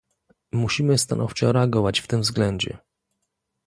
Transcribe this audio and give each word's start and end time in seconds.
Musimy 0.51 0.97
stanowczo 0.97 1.51
reagować 1.51 1.99
w 1.99 2.07
tym 2.07 2.21
względzie 2.21 2.77